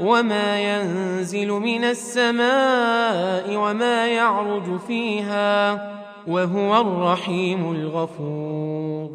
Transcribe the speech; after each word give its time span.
وما 0.00 0.60
ينزل 0.60 1.48
من 1.48 1.84
السماء 1.84 3.56
وما 3.56 4.06
يعرج 4.06 4.80
فيها 4.86 5.72
وهو 6.26 6.80
الرحيم 6.80 7.72
الغفور 7.72 9.10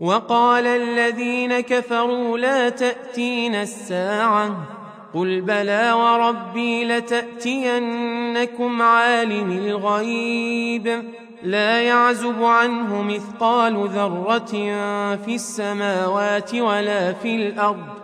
وقال 0.00 0.66
الذين 0.66 1.60
كفروا 1.60 2.38
لا 2.38 2.68
تاتين 2.68 3.54
الساعة 3.54 4.56
قل 5.14 5.40
بلى 5.40 5.92
وربي 5.92 6.84
لتاتينكم 6.84 8.82
عالم 8.82 9.52
الغيب 9.52 11.04
لا 11.42 11.82
يعزب 11.82 12.42
عنه 12.42 13.02
مثقال 13.02 13.88
ذره 13.88 14.52
في 15.16 15.34
السماوات 15.34 16.54
ولا 16.54 17.12
في 17.12 17.36
الأرض 17.36 18.03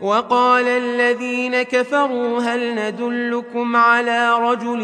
وقال 0.00 0.68
الذين 0.68 1.62
كفروا 1.62 2.40
هل 2.40 2.74
ندلكم 2.74 3.76
على 3.76 4.38
رجل 4.38 4.82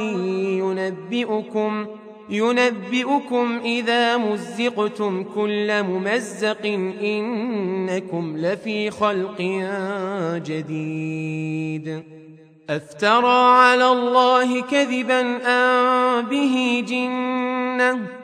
ينبئكم 0.59 1.87
ينبئكم 2.29 3.61
إذا 3.65 4.17
مزقتم 4.17 5.25
كل 5.35 5.83
ممزق 5.83 6.67
إنكم 7.03 8.37
لفي 8.37 8.91
خلق 8.91 9.41
جديد 10.47 12.03
أفترى 12.71 13.59
على 13.59 13.89
الله 13.93 14.61
كذبا 14.61 15.21
أم 15.47 16.27
به 16.27 16.85
جنة 16.89 18.24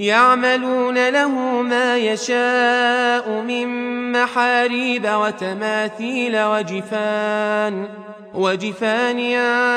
يعملون 0.00 1.08
له 1.08 1.62
ما 1.62 1.98
يشاء 1.98 3.30
من 3.30 3.68
محاريب 4.12 5.04
وتماثيل 5.04 6.42
وجفان 6.42 7.88
وجفان 8.34 9.34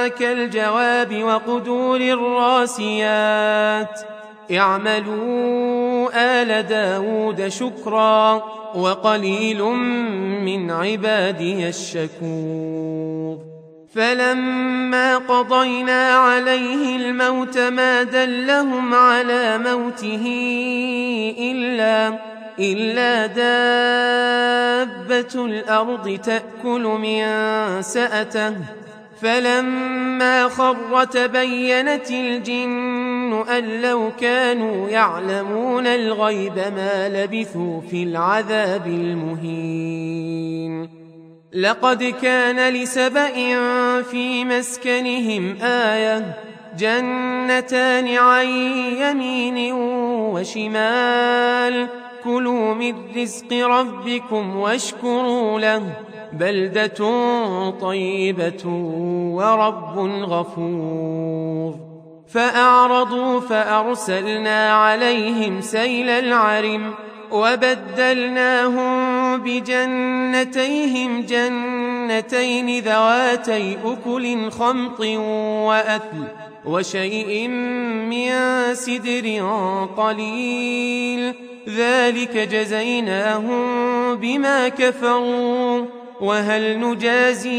كالجواب 0.10 1.24
وقدور 1.24 2.02
الراسيات. 2.02 4.00
اعملوا 4.52 6.10
آل 6.16 6.68
داود 6.68 7.48
شكرا 7.48 8.44
وقليل 8.76 9.64
من 10.44 10.72
عبادي 10.72 11.68
الشكور. 11.68 13.53
فلما 13.96 15.18
قضينا 15.18 16.10
عليه 16.10 16.96
الموت 16.96 17.58
ما 17.58 18.04
دلهم 18.04 18.94
على 18.94 19.58
موته 19.58 20.26
إلا 21.40 22.20
إلا 22.60 23.26
دابة 24.96 25.46
الأرض 25.46 26.20
تأكل 26.24 26.82
من 26.82 27.24
سأته. 27.82 28.56
فلما 29.22 30.48
خر 30.48 31.04
تبينت 31.04 32.12
الجن 32.12 33.44
أن 33.50 33.82
لو 33.82 34.12
كانوا 34.20 34.90
يعلمون 34.90 35.88
الغيب 35.88 36.56
ما 36.56 37.10
لبثوا 37.10 37.82
في 37.82 38.04
العذاب 38.04 38.88
المهين. 38.88 40.44
لقد 41.54 42.04
كان 42.04 42.74
لسبأ 42.74 43.34
في 44.02 44.46
مسكنهم 44.46 45.58
آية 45.62 46.38
جنتان 46.78 48.18
عن 48.18 48.46
يمين 48.98 49.74
وشمال. 50.34 51.88
كلوا 52.24 52.74
من 52.74 52.96
رزق 53.18 53.54
ربكم 53.54 54.56
واشكروا 54.56 55.60
له 55.60 55.84
بلدة 56.34 57.10
طيبة 57.82 58.68
ورب 59.34 60.00
غفور. 60.24 61.76
فأعرضوا 62.28 63.40
فأرسلنا 63.40 64.74
عليهم 64.74 65.62
سيل 65.62 66.10
العرم 66.10 66.94
وبدلناهم 67.32 68.94
بجنتيهم 70.34 71.22
جنتين 71.22 72.80
ذواتي 72.84 73.78
أكل 73.86 74.52
خمط 74.52 75.00
وأثل 75.68 76.24
وشيء 76.66 77.48
من 78.10 78.30
سدر 78.74 79.26
قليل. 79.98 81.34
ذلك 81.70 82.38
جزيناهم 82.38 83.66
بما 84.16 84.70
كفروا 84.70 85.86
وهل 86.22 86.80
نجازي 86.80 87.50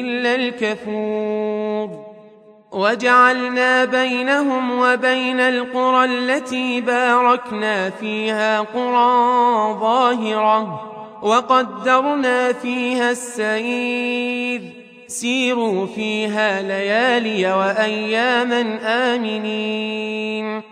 إلا 0.00 0.34
الكفور. 0.34 2.04
وجعلنا 2.72 3.84
بينهم 3.84 4.78
وبين 4.78 5.40
القرى 5.40 6.04
التي 6.04 6.80
باركنا 6.80 7.90
فيها 7.90 8.60
قرى 8.60 9.78
ظاهرة 9.80 10.93
وقدرنا 11.24 12.52
فيها 12.52 13.10
السير. 13.10 14.62
سيروا 15.06 15.86
فيها 15.86 16.62
ليالي 16.62 17.52
وأياما 17.52 18.78
آمنين. 18.84 20.62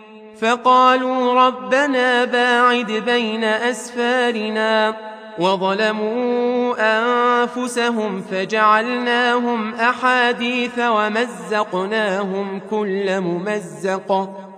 فقالوا 0.41 1.47
ربنا 1.47 2.25
باعد 2.25 2.91
بين 2.91 3.43
أسفارنا 3.43 4.95
وظلموا 5.39 6.75
أنفسهم 6.79 8.21
فجعلناهم 8.31 9.73
أحاديث 9.73 10.79
ومزقناهم 10.79 12.61
كل 12.69 13.21
ممزق. 13.21 14.29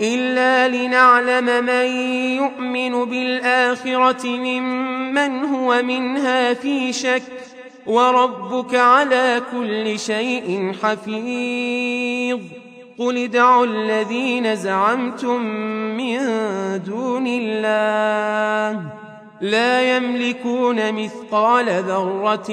إلا 0.00 0.68
لنعلم 0.68 1.64
من 1.64 1.86
يؤمن 2.36 3.04
بالآخرة 3.04 4.26
ممن 4.26 5.44
هو 5.44 5.82
منها 5.82 6.54
في 6.54 6.92
شك 6.92 7.22
وربك 7.86 8.74
على 8.74 9.42
كل 9.52 9.98
شيء 9.98 10.72
حفيظ 10.82 12.40
قل 12.98 13.18
ادعوا 13.18 13.66
الذين 13.66 14.56
زعمتم 14.56 15.42
من 15.96 16.18
دون 16.86 17.26
الله 17.26 18.82
لا 19.40 19.96
يملكون 19.96 20.92
مثقال 20.92 21.68
ذرة 21.68 22.46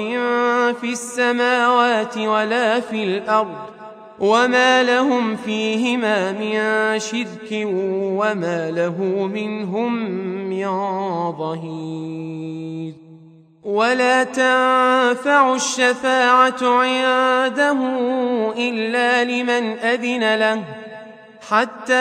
في 0.72 0.92
السماوات 0.92 2.18
ولا 2.18 2.80
في 2.80 3.04
الأرض 3.04 3.73
وما 4.20 4.82
لهم 4.82 5.36
فيهما 5.36 6.32
من 6.32 6.98
شرك 6.98 7.50
وما 7.52 8.70
له 8.70 9.02
منهم 9.34 9.94
من 10.50 10.66
ظهير 11.32 12.94
ولا 13.64 14.24
تنفع 14.24 15.54
الشفاعة 15.54 16.62
عنده 16.62 17.78
إلا 18.56 19.24
لمن 19.24 19.78
أذن 19.78 20.34
له 20.34 20.62
حتى 21.50 21.94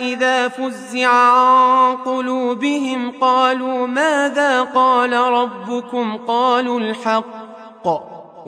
إذا 0.00 0.48
فزع 0.48 1.08
عن 1.08 1.96
قلوبهم 1.96 3.12
قالوا 3.20 3.86
ماذا 3.86 4.62
قال 4.62 5.12
ربكم 5.12 6.16
قالوا 6.16 6.80
الحق 6.80 8.19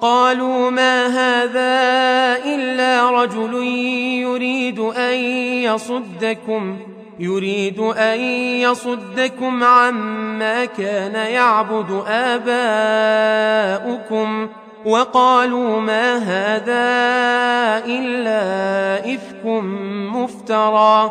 قالوا 0.00 0.70
ما 0.70 1.06
هذا 1.06 2.44
إلا 2.44 3.10
رجل 3.10 3.54
يريد 4.22 4.78
أن 4.78 5.14
يصدكم 5.64 6.78
يريد 7.18 7.80
أن 7.80 8.20
يصدكم 8.60 9.64
عما 9.64 10.64
كان 10.64 11.14
يعبد 11.14 12.02
آباؤكم. 12.08 12.46
وقالوا 14.86 15.80
ما 15.80 16.16
هذا 16.16 16.86
إلا 17.86 18.40
إفك 19.14 19.44
مفترى. 20.14 21.10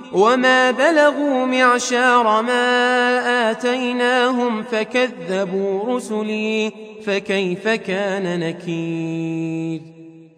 وما 0.13 0.71
بلغوا 0.71 1.45
معشار 1.45 2.41
ما 2.41 3.51
آتيناهم 3.51 4.63
فكذبوا 4.63 5.95
رسلي 5.95 6.71
فكيف 7.05 7.67
كان 7.67 8.39
نكير 8.39 9.81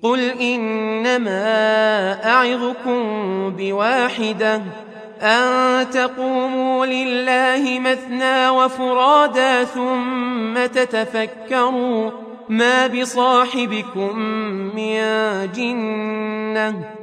قل 0.03 0.20
إنما 0.42 1.44
أعظكم 2.25 3.03
بواحدة 3.50 4.62
أن 5.22 5.89
تقوموا 5.89 6.86
لله 6.86 7.80
مثنى 7.80 8.50
وفرادا 8.50 9.63
ثم 9.63 10.65
تتفكروا 10.65 12.12
ما 12.50 12.88
بصاحبكم 12.88 14.20
من 14.75 14.98
جنة 15.56 17.02